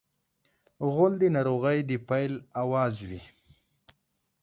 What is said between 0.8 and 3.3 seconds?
غول د ناروغۍ د پیل اواز وي.